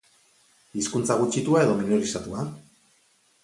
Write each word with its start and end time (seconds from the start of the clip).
Hizkuntza 0.79 1.19
gutxitua 1.21 1.63
edo 1.67 1.77
minorizatua? 1.85 2.51